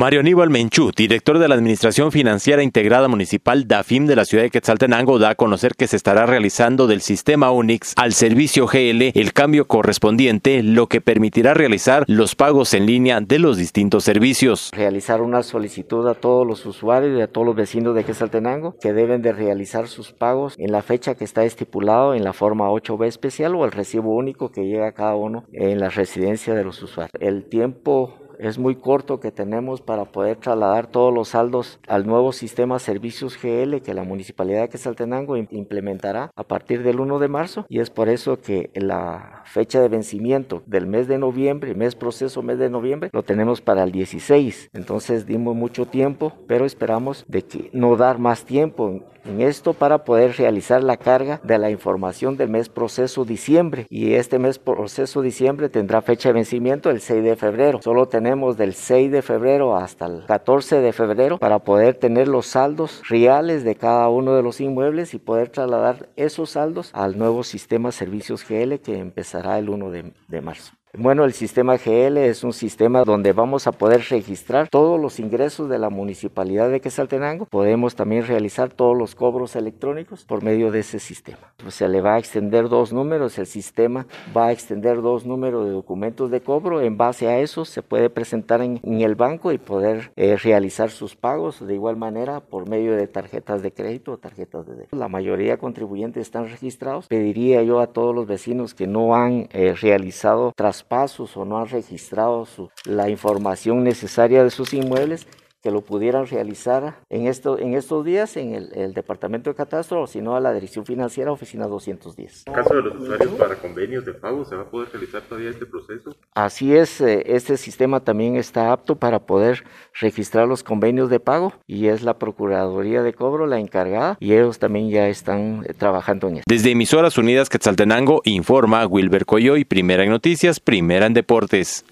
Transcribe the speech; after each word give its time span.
Mario 0.00 0.20
Aníbal 0.20 0.48
Menchú, 0.48 0.92
director 0.96 1.38
de 1.38 1.46
la 1.46 1.54
Administración 1.54 2.10
Financiera 2.10 2.62
Integrada 2.62 3.06
Municipal 3.06 3.68
DAFIM 3.68 4.06
de 4.06 4.16
la 4.16 4.24
ciudad 4.24 4.44
de 4.44 4.48
Quetzaltenango, 4.48 5.18
da 5.18 5.28
a 5.28 5.34
conocer 5.34 5.74
que 5.76 5.86
se 5.86 5.96
estará 5.96 6.24
realizando 6.24 6.86
del 6.86 7.02
sistema 7.02 7.50
UNIX 7.50 7.92
al 7.98 8.14
servicio 8.14 8.66
GL 8.66 9.12
el 9.14 9.34
cambio 9.34 9.66
correspondiente, 9.66 10.62
lo 10.62 10.86
que 10.86 11.02
permitirá 11.02 11.52
realizar 11.52 12.04
los 12.06 12.34
pagos 12.34 12.72
en 12.72 12.86
línea 12.86 13.20
de 13.20 13.38
los 13.38 13.58
distintos 13.58 14.04
servicios. 14.04 14.70
Realizar 14.74 15.20
una 15.20 15.42
solicitud 15.42 16.08
a 16.08 16.14
todos 16.14 16.46
los 16.46 16.64
usuarios 16.64 17.18
y 17.18 17.20
a 17.20 17.30
todos 17.30 17.46
los 17.46 17.54
vecinos 17.54 17.94
de 17.94 18.04
Quetzaltenango 18.04 18.76
que 18.80 18.94
deben 18.94 19.20
de 19.20 19.32
realizar 19.32 19.86
sus 19.86 20.12
pagos 20.12 20.54
en 20.56 20.72
la 20.72 20.80
fecha 20.80 21.14
que 21.14 21.24
está 21.24 21.44
estipulado 21.44 22.14
en 22.14 22.24
la 22.24 22.32
forma 22.32 22.70
8B 22.70 23.06
especial 23.06 23.54
o 23.54 23.66
el 23.66 23.70
recibo 23.70 24.16
único 24.16 24.50
que 24.50 24.64
llega 24.64 24.88
a 24.88 24.92
cada 24.92 25.14
uno 25.14 25.44
en 25.52 25.78
la 25.78 25.90
residencia 25.90 26.54
de 26.54 26.64
los 26.64 26.82
usuarios. 26.82 27.12
El 27.20 27.50
tiempo 27.50 28.29
es 28.40 28.58
muy 28.58 28.76
corto 28.76 29.20
que 29.20 29.30
tenemos 29.30 29.80
para 29.80 30.06
poder 30.06 30.36
trasladar 30.36 30.86
todos 30.86 31.12
los 31.12 31.28
saldos 31.28 31.78
al 31.86 32.06
nuevo 32.06 32.32
sistema 32.32 32.78
Servicios 32.78 33.38
GL 33.40 33.80
que 33.82 33.94
la 33.94 34.04
Municipalidad 34.04 34.62
de 34.62 34.68
Quetzaltenango 34.70 35.36
implementará 35.36 36.30
a 36.34 36.44
partir 36.44 36.82
del 36.82 37.00
1 37.00 37.18
de 37.18 37.28
marzo 37.28 37.66
y 37.68 37.80
es 37.80 37.90
por 37.90 38.08
eso 38.08 38.40
que 38.40 38.70
la 38.74 39.42
fecha 39.44 39.80
de 39.80 39.88
vencimiento 39.88 40.62
del 40.66 40.86
mes 40.86 41.06
de 41.06 41.18
noviembre, 41.18 41.74
mes 41.74 41.94
proceso 41.94 42.42
mes 42.42 42.58
de 42.58 42.70
noviembre, 42.70 43.10
lo 43.12 43.22
tenemos 43.22 43.60
para 43.60 43.84
el 43.84 43.92
16. 43.92 44.70
Entonces 44.72 45.26
dimos 45.26 45.54
mucho 45.54 45.86
tiempo, 45.86 46.32
pero 46.46 46.64
esperamos 46.64 47.24
de 47.28 47.42
que 47.42 47.70
no 47.72 47.96
dar 47.96 48.18
más 48.18 48.44
tiempo 48.44 49.02
en 49.24 49.42
esto 49.42 49.74
para 49.74 50.04
poder 50.04 50.36
realizar 50.36 50.82
la 50.82 50.96
carga 50.96 51.40
de 51.44 51.58
la 51.58 51.70
información 51.70 52.36
del 52.36 52.48
mes 52.48 52.68
proceso 52.68 53.24
diciembre 53.24 53.86
y 53.90 54.14
este 54.14 54.38
mes 54.38 54.58
proceso 54.58 55.20
diciembre 55.20 55.68
tendrá 55.68 56.00
fecha 56.00 56.30
de 56.30 56.34
vencimiento 56.34 56.90
el 56.90 57.00
6 57.00 57.22
de 57.22 57.36
febrero. 57.36 57.80
Solo 57.82 58.08
tenemos 58.08 58.29
tenemos 58.30 58.56
del 58.56 58.74
6 58.74 59.10
de 59.10 59.22
febrero 59.22 59.76
hasta 59.76 60.06
el 60.06 60.24
14 60.24 60.80
de 60.80 60.92
febrero 60.92 61.38
para 61.38 61.58
poder 61.58 61.96
tener 61.96 62.28
los 62.28 62.46
saldos 62.46 63.02
reales 63.08 63.64
de 63.64 63.74
cada 63.74 64.08
uno 64.08 64.36
de 64.36 64.42
los 64.44 64.60
inmuebles 64.60 65.14
y 65.14 65.18
poder 65.18 65.48
trasladar 65.48 66.10
esos 66.14 66.50
saldos 66.50 66.90
al 66.92 67.18
nuevo 67.18 67.42
sistema 67.42 67.90
servicios 67.90 68.46
GL 68.48 68.76
que 68.76 68.98
empezará 68.98 69.58
el 69.58 69.68
1 69.68 69.90
de, 69.90 70.12
de 70.28 70.40
marzo. 70.42 70.79
Bueno, 70.98 71.24
el 71.24 71.32
sistema 71.32 71.76
GL 71.76 72.16
es 72.16 72.42
un 72.42 72.52
sistema 72.52 73.04
donde 73.04 73.32
vamos 73.32 73.68
a 73.68 73.72
poder 73.72 74.02
registrar 74.10 74.68
todos 74.68 75.00
los 75.00 75.20
ingresos 75.20 75.68
de 75.68 75.78
la 75.78 75.88
municipalidad 75.88 76.68
de 76.68 76.80
Quetzaltenango. 76.80 77.46
Podemos 77.46 77.94
también 77.94 78.26
realizar 78.26 78.70
todos 78.70 78.98
los 78.98 79.14
cobros 79.14 79.54
electrónicos 79.54 80.24
por 80.24 80.42
medio 80.42 80.72
de 80.72 80.80
ese 80.80 80.98
sistema. 80.98 81.54
Pues 81.58 81.76
se 81.76 81.88
le 81.88 82.00
va 82.00 82.14
a 82.14 82.18
extender 82.18 82.68
dos 82.68 82.92
números, 82.92 83.38
el 83.38 83.46
sistema 83.46 84.08
va 84.36 84.46
a 84.46 84.52
extender 84.52 85.00
dos 85.00 85.24
números 85.24 85.64
de 85.64 85.70
documentos 85.70 86.28
de 86.28 86.40
cobro. 86.40 86.80
En 86.80 86.96
base 86.96 87.28
a 87.28 87.38
eso 87.38 87.64
se 87.64 87.82
puede 87.82 88.10
presentar 88.10 88.60
en, 88.60 88.80
el 88.82 89.14
banco 89.14 89.52
y 89.52 89.58
poder 89.58 90.10
eh, 90.16 90.36
realizar 90.36 90.90
sus 90.90 91.14
pagos 91.14 91.64
de 91.64 91.72
igual 91.72 91.98
manera 91.98 92.40
por 92.40 92.68
medio 92.68 92.96
de 92.96 93.06
tarjetas 93.06 93.62
de 93.62 93.72
crédito 93.72 94.12
o 94.12 94.18
tarjetas 94.18 94.66
de 94.66 94.74
débito. 94.74 94.96
La 94.96 95.08
mayoría 95.08 95.52
de 95.52 95.58
contribuyentes 95.58 96.22
están 96.22 96.48
registrados. 96.48 97.06
Pediría 97.06 97.62
yo 97.62 97.78
a 97.78 97.86
todos 97.86 98.12
los 98.12 98.26
vecinos 98.26 98.74
que 98.74 98.88
no 98.88 99.14
han 99.14 99.48
eh, 99.52 99.76
realizado 99.80 100.52
tras 100.56 100.79
pasos 100.82 101.36
o 101.36 101.44
no 101.44 101.58
han 101.58 101.68
registrado 101.68 102.46
la 102.84 103.08
información 103.08 103.84
necesaria 103.84 104.42
de 104.44 104.50
sus 104.50 104.72
inmuebles, 104.74 105.26
que 105.62 105.70
lo 105.70 105.82
pudieran 105.82 106.26
realizar 106.26 106.96
en, 107.10 107.26
esto, 107.26 107.58
en 107.58 107.74
estos 107.74 108.04
días 108.04 108.36
en 108.36 108.54
el, 108.54 108.94
Departamento 108.94 109.50
de 109.50 109.56
Catastro 109.56 110.02
o 110.02 110.06
si 110.06 110.20
no 110.20 110.36
a 110.36 110.40
la 110.40 110.52
Dirección 110.52 110.84
Financiera, 110.84 111.30
Oficina 111.30 111.66
210. 111.66 112.44
En 112.46 112.52
caso 112.52 112.74
de 112.74 112.82
los 112.82 113.00
usuarios 113.00 113.32
para 113.34 113.54
convenios 113.56 114.04
de 114.04 114.12
pago, 114.12 114.44
¿se 114.44 114.56
va 114.56 114.62
a 114.62 114.70
poder 114.70 114.88
realizar 114.92 115.22
todavía 115.22 115.50
este 115.50 115.66
proceso? 115.66 116.14
Así 116.34 116.74
es, 116.74 117.00
eh, 117.00 117.22
este 117.26 117.56
sistema 117.56 118.00
también 118.00 118.36
está 118.36 118.72
apto 118.72 118.96
para 118.96 119.20
poder 119.20 119.64
registrar 120.00 120.48
los 120.48 120.62
convenios 120.62 121.10
de 121.10 121.20
pago 121.20 121.52
y 121.66 121.86
es 121.86 122.02
la 122.02 122.18
Procuraduría 122.18 123.02
de 123.02 123.12
Cobro 123.12 123.46
la 123.46 123.58
encargada 123.58 124.16
y 124.20 124.32
ellos 124.32 124.58
también 124.58 124.90
ya 124.90 125.08
están 125.08 125.64
eh, 125.66 125.74
trabajando 125.74 126.28
en 126.28 126.38
esto. 126.38 126.44
Desde 126.48 126.70
Emisoras 126.70 127.18
Unidas 127.18 127.48
Quetzaltenango 127.48 128.22
informa 128.24 128.86
Wilber 128.86 129.26
Coyoy, 129.26 129.64
primera 129.64 130.04
en 130.04 130.10
noticias, 130.10 130.60
primera 130.60 131.06
en 131.06 131.14
deportes. 131.14 131.84